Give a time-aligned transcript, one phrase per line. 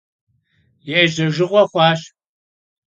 [0.89, 2.01] Yêjejjığue xhuaş.